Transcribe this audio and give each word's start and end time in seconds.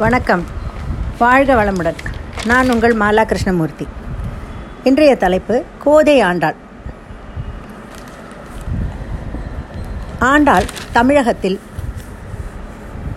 வணக்கம். 0.00 0.44
வாழ்க 1.18 1.54
வளமுடன். 1.54 1.98
நான் 2.46 2.70
உங்கள் 2.70 2.96
மாலா 2.96 3.24
கிருஷ்ணமூர்த்தி 3.24 3.86
இன்றைய 4.84 5.16
தலைப்பு 5.16 5.64
கோதை 5.78 6.20
ஆண்டாள். 6.20 6.54
ஆண்டாள் 10.18 10.64
தமிழகத்தில் 10.92 11.60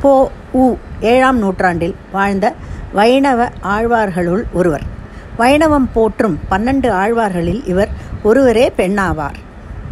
போ 0.02 0.32
உ 0.52 0.76
ஏழாம் 1.00 1.38
நூற்றாண்டில் 1.38 1.96
வாழ்ந்த 2.12 2.54
வைணவ 2.94 3.50
ஆழ்வார்களுள் 3.64 4.44
ஒருவர். 4.54 4.84
வைணவம் 5.38 5.90
போற்றும் 5.94 6.40
பன்னெண்டு 6.52 6.92
ஆழ்வார்களில் 6.92 7.68
இவர் 7.68 7.90
ஒருவரே 8.24 8.74
பெண்ணாவார். 8.78 9.40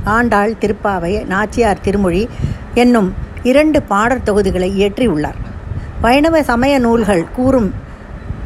ஆண்டாள் 0.04 0.54
திருப்பாவை 0.62 1.26
நாச்சியார் 1.26 1.82
திருமொழி 1.82 2.30
என்னும் 2.73 3.14
இரண்டு 3.44 3.82
பாடற் 3.82 4.26
தொகுதிகளை 4.26 4.71
இயற்றியுள்ளார். 4.82 5.41
வைணவ 6.04 6.36
சமய 6.43 6.79
நூல்கள் 6.79 7.23
கூறும் 7.36 7.67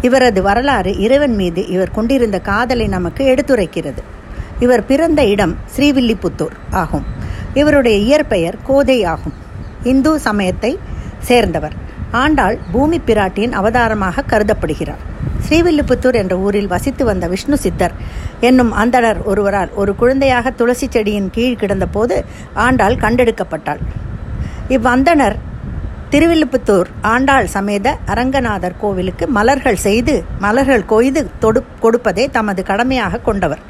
இவரது 0.02 0.41
வரலாறு 0.41 0.91
இறைவன் 1.05 1.35
மீது 1.35 1.61
இவர் 1.67 1.93
கொண்டிருந்த 1.97 2.38
காதலை 2.39 2.88
நமக்கு 2.88 3.23
எடுத்துரைக்கிறது. 3.34 4.02
இவர் 4.59 4.84
பிறந்த 4.85 5.21
இடம் 5.25 5.53
ஸ்ரீவில்லிபுத்தூர் 5.75 6.55
ஆகும். 6.71 7.05
இவருடைய 7.53 7.97
இயற்பெயர் 7.97 8.57
கோதை 8.63 8.97
ஆகும். 9.13 9.33
இந்து 9.83 10.20
சமயத்தை 10.20 10.80
சேர்ந்தவர். 11.20 11.75
ஆண்டாள் 12.11 12.57
பூமி 12.71 13.02
பிராட்டியின் 13.05 13.55
அவதாரமாக 13.59 14.25
கருதப்படுகிறார். 14.31 15.02
ஸ்ரீவில்லிபுத்தூர் 15.47 16.19
என்ற 16.23 16.35
ஊரில் 16.38 16.67
வசித்து 16.67 17.05
வந்த 17.05 17.27
விஷ்ணு 17.27 17.58
சித்தர் 17.58 17.95
என்னும் 18.39 18.72
அந்தணர் 18.73 19.23
ஒருவரால் 19.23 19.73
ஒரு 19.73 19.95
குழந்தையாக 19.95 20.52
துளசி 20.52 20.88
செடியின் 20.89 21.30
கீழ் 21.31 21.59
கிடந்தபோது 21.59 22.17
ஆண்டாள் 22.53 22.95
கண்டெடுக்கப்பட்டாள். 22.95 23.81
இவ்வந்தனர் 24.67 25.35
திருவில்லிபுத்தூர் 26.12 26.90
ஆண்டாள் 27.12 27.48
சமேத 27.54 27.88
அரங்கநாதர் 28.14 28.76
கோவிலுக்கு 28.82 29.26
மலர்கள் 29.27 29.80
செய்து 29.86 30.14
மலர்கள் 30.40 30.84
கொய்து 30.86 31.22
தொடு 31.40 31.62
கொடுப்பதே 31.81 32.25
தமது 32.31 32.64
கடமையாக 32.64 33.22
கொண்டவர். 33.28 33.62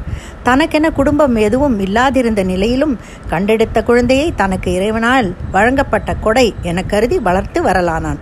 தனக்கென 0.44 0.90
குடும்பம் 0.90 1.36
எதுவும் 1.36 1.78
இல்லாதிருந்த 1.80 2.44
நிலையிலும் 2.44 2.96
கண்டெடுத்த 3.30 3.84
குழந்தையை 3.84 4.28
தனக்கு 4.36 4.72
இறைவனால் 4.74 5.30
வழங்கப்பட்ட 5.52 6.16
கொடை 6.16 6.48
என 6.62 6.84
கருதி 6.84 7.20
வளர்த்து 7.20 7.62
வரலானான் 7.64 8.22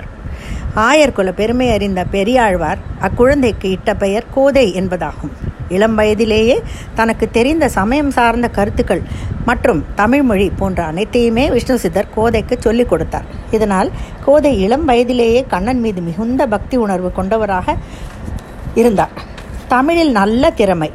ஆயர்குல 0.87 1.31
பெருமை 1.31 1.69
அறிந்த 1.71 2.03
பெரியாழ்வார் 2.11 2.79
அக்குழந்தைக்கு 3.01 3.67
இட்ட 3.75 3.93
பெயர் 3.93 4.31
கோதை 4.33 4.65
என்பதாகும். 4.81 5.33
இளம் 5.69 5.95
வயதிலேயே 5.95 6.63
தனக்கு 6.95 7.31
தெரிந்த 7.31 7.69
சமயம் 7.69 8.11
சார்ந்த 8.11 8.49
கருத்துக்கள் 8.49 9.01
மற்றும் 9.45 9.85
தமிழ்மொழி 9.95 10.49
போன்ற 10.49 10.83
அனைத்தையுமே 10.83 11.51
விஷ்ணு 11.51 11.79
சித்தர் 11.79 12.07
கோதைக்கு 12.15 12.57
சொல்லிக் 12.59 12.89
கொடுத்தார். 12.89 13.23
இதனால் 13.51 13.91
கோதை 14.25 14.61
இளம் 14.61 14.85
வயதிலேயே 14.85 15.45
கண்ணன் 15.47 15.79
மீது 15.79 16.01
மிகுந்த 16.01 16.47
பக்தி 16.47 16.77
உணர்வு 16.77 17.11
கொண்டவராக 17.11 17.75
இருந்தார். 18.75 19.09
தமிழில் 19.67 20.11
நல்ல 20.11 20.51
திறமை 20.51 20.91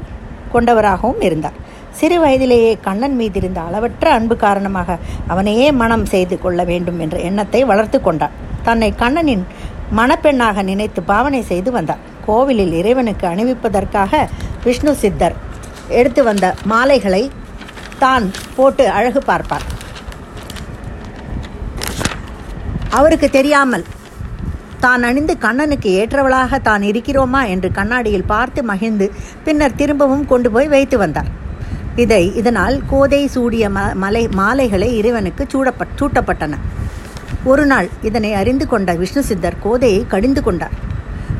கொண்டவராகவும் 0.52 1.20
இருந்தார். 1.20 1.52
சிறு 1.90 2.20
வயதிலேயே 2.20 2.78
கண்ணன் 2.82 3.16
மீது 3.16 3.38
இருந்த 3.38 3.60
அளவற்ற 3.60 4.12
அன்பு 4.12 4.36
காரணமாக 4.36 4.98
அவனையே 5.26 5.72
மனம் 5.72 6.06
செய்து 6.06 6.38
கொள்ள 6.38 6.64
வேண்டும் 6.64 6.98
என்ற 6.98 7.18
எண்ணத்தை 7.18 7.64
வளர்த்து 7.64 8.00
கொண்டார். 8.00 8.30
தன்னை 8.62 8.94
கண்ணனின் 8.96 9.46
மணப்பெண்ணாக 9.96 10.62
நினைத்து 10.62 11.02
பாவனை 11.02 11.42
செய்து 11.42 11.70
வந்தார். 11.72 11.98
கோவிலில் 12.26 12.72
இறைவனுக்கு 12.72 13.26
அணிவிப்பதற்காக 13.28 14.28
விஷ்ணு 14.64 14.92
சித்தர் 15.02 15.36
எடுத்து 15.98 16.22
வந்த 16.28 16.46
மாலைகளை 16.72 17.22
தான் 18.02 18.24
போட்டு 18.56 18.84
அழகு 18.96 19.20
பார்ப்பார். 19.28 19.66
அவருக்கு 22.98 23.28
தெரியாமல் 23.36 23.84
தான் 24.84 25.04
அணிந்து 25.08 25.34
கண்ணனுக்கு 25.44 25.90
ஏற்றவளாக 26.00 26.58
தான் 26.68 26.82
இருக்கிறோமா 26.90 27.40
என்று 27.54 27.68
கண்ணாடியில் 27.78 28.30
பார்த்து 28.32 28.60
மகிழ்ந்து 28.70 29.06
பின்னர் 29.46 29.78
திரும்பவும் 29.80 30.26
கொண்டு 30.32 30.48
போய் 30.54 30.72
வைத்து 30.74 30.98
வந்தார். 31.02 31.30
இதை 32.04 32.22
இதனால் 32.40 32.76
கோதை 32.90 33.22
சூடிய 33.34 33.64
ம 33.76 33.80
மலை 34.02 34.24
மாலைகளை 34.40 34.88
இறைவனுக்கு 34.98 35.44
சூடப்பட் 35.52 35.96
சூட்டப்பட்டன. 36.00 36.60
ஒரு 37.52 37.64
நாள் 37.72 37.88
இதனை 38.08 38.30
அறிந்து 38.40 38.66
கொண்ட 38.72 38.94
விஷ்ணு 39.00 39.22
சித்தர் 39.30 39.60
கோதையை 39.64 40.00
கடிந்து 40.12 40.42
கொண்டார். 40.46 40.76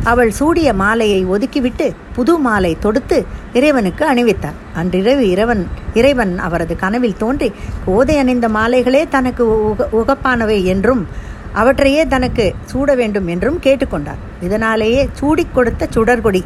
அவள் 0.05 0.31
சூடிய 0.31 0.73
மாலையை 0.73 1.27
ஒதுக்கிவிட்டு 1.27 1.95
புது 2.15 2.39
மாலை 2.39 2.77
தொடுத்து 2.81 3.27
இறைவனுக்கு 3.53 4.15
அணிவித்தார் 4.15 4.59
அன்றிரவு 4.75 5.29
இறைவன் 5.31 5.67
இறைவன் 5.95 6.39
அவரது 6.39 6.77
கனவில் 6.77 7.17
தோன்றி 7.17 7.53
கோதை 7.85 8.17
அணிந்த 8.19 8.49
மாலைகளே 8.49 9.09
தனக்கு 9.09 9.71
உக 9.71 9.89
உகப்பானவை 9.93 10.65
என்றும் 10.65 11.07
அவற்றையே 11.53 12.07
தனக்கு 12.07 12.55
சூட 12.65 12.95
வேண்டும் 12.95 13.27
என்றும் 13.27 13.59
கேட்டுக்கொண்டார். 13.63 14.21
இதனாலேயே 14.43 15.09
சூடிக் 15.13 15.55
கொடுத்த 15.55 15.89
சுடர்கொடி 15.95 16.45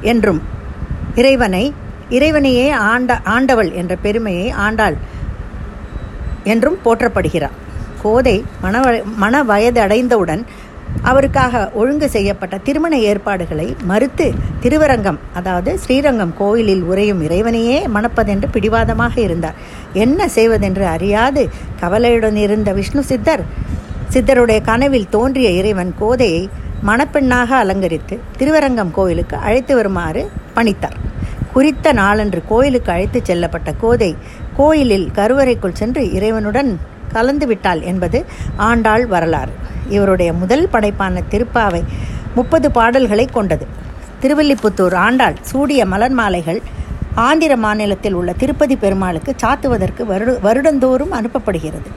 என்றும் 0.00 0.42
இறைவனை 1.14 1.74
இறைவனையே 2.10 2.70
ஆண்ட 2.70 3.20
ஆண்டவள் 3.24 3.72
என்ற 3.72 3.96
பெருமையை 3.96 4.50
ஆண்டாள் 4.50 4.96
என்றும் 6.44 6.78
போற்றப்படுகிறார். 6.84 7.56
கோதை 8.02 8.44
மன 8.60 9.02
மன 9.16 9.42
வயது 9.42 9.80
அடைந்தவுடன் 9.80 10.46
அவருக்காக 11.00 11.70
ஒழுங்கு 11.74 12.08
செய்யப்பட்ட 12.10 12.58
திருமண 12.58 12.98
ஏற்பாடுகளை 12.98 13.76
மறுத்து 13.84 14.26
திருவரங்கம் 14.60 15.18
அதாவது 15.34 15.78
ஸ்ரீரங்கம் 15.78 16.34
கோயிலில் 16.38 16.82
உரையும் 16.82 17.22
இறைவனையே 17.22 17.78
மணப்பதென்று 17.94 18.48
பிடிவாதமாக 18.52 19.20
இருந்தார். 19.20 19.54
என்ன 19.92 20.28
செய்வதென்று 20.28 20.86
அறியாது 20.86 21.48
கவலையுடன் 21.80 22.36
இருந்த 22.36 22.72
விஷ்ணு 22.72 23.02
சித்தர் 23.02 23.44
சித்தருடைய 24.14 24.60
கனவில் 24.60 25.08
தோன்றிய 25.08 25.50
இறைவன் 25.50 25.92
கோதையை 25.98 26.48
மணப்பெண்ணாக 26.86 27.50
அலங்கரித்து 27.62 28.20
திருவரங்கம் 28.38 28.90
கோயிலுக்கு 28.90 29.36
அழைத்து 29.36 29.74
வருமாறு 29.74 30.30
பணித்தார். 30.54 30.96
குறித்த 31.52 31.92
நாளன்று 31.92 32.42
கோயிலுக்கு 32.48 32.92
அழைத்து 32.92 33.18
செல்லப்பட்ட 33.24 33.70
கோதை 33.80 34.16
கோயிலில் 34.56 35.10
கருவறைக்குள் 35.14 35.78
சென்று 35.80 36.12
இறைவனுடன் 36.12 36.70
கலந்துவிட்டாள் 37.12 37.82
என்பது 37.82 38.24
ஆண்டாள் 38.56 39.06
வரலாறு. 39.06 39.52
இவருடைய 39.88 40.32
முதல் 40.32 40.68
படைப்பான 40.72 41.22
திருப்பாவை 41.30 41.82
முப்பது 42.34 42.70
பாடல்களை 42.70 43.26
கொண்டது. 43.26 43.66
திருவில்லிபுத்தூர் 44.22 44.94
ஆண்டாள் 44.94 45.34
சூடிய 45.40 45.86
மலர் 45.86 46.10
மாலைகள் 46.10 46.62
ஆந்திர 47.14 47.56
மாநிலத்தில் 47.56 48.12
உள்ள 48.12 48.32
திருப்பதி 48.32 48.76
பெருமாளுக்கு 48.76 49.34
சாத்துவதற்கு 49.42 50.02
வருட 50.02 50.32
வருடந்தோறும் 50.42 51.12
அனுப்பப்படுகிறது. 51.12 51.88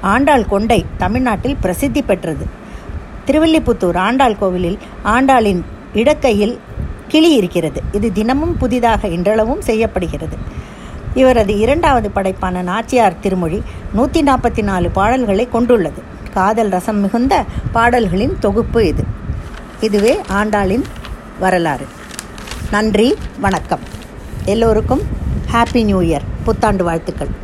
ஆண்டாள் 0.00 0.46
கொண்டை 0.46 0.84
தமிழ்நாட்டில் 0.96 1.56
பிரசித்தி 1.60 2.02
பெற்றது. 2.02 2.46
திருவில்லிபுத்தூர் 3.26 3.96
ஆண்டாள் 3.96 4.38
கோவிலில் 4.38 4.78
ஆண்டாளின் 5.04 5.62
இடக்கையில் 5.94 6.58
கிளி 7.08 7.32
இருக்கிறது. 7.32 7.82
இது 7.92 8.12
தினமும் 8.12 8.56
புதிதாக 8.58 9.08
இன்றளவும் 9.08 9.60
செய்யப்படுகிறது. 9.60 10.36
இவரது 11.14 11.58
இரண்டாவது 11.58 12.10
படைப்பான 12.14 12.62
நாச்சியார் 12.62 13.20
திருமொழி 13.20 13.62
நூற்றி 13.92 14.22
நாற்பத்தி 14.22 14.62
நாலு 14.62 14.90
பாடல்களை 14.90 15.48
கொண்டுள்ளது. 15.48 16.02
காதல் 16.34 16.68
ரசம் 16.68 16.96
மிகுந்த 16.96 17.44
பாடல்களின் 17.72 18.38
தொகுப்பு 18.38 18.86
இது. 18.86 19.04
இதுவே 19.80 20.20
ஆண்டாளின் 20.32 20.84
வரலாறு. 21.38 21.86
நன்றி 22.70 23.14
வணக்கம். 23.40 23.80
எல்லோருக்கும் 24.44 25.02
ஹாப்பி 25.52 25.84
நியூ 25.84 26.00
இயர் 26.00 26.26
புத்தாண்டு 26.44 26.84
வாழ்த்துக்கள். 26.84 27.43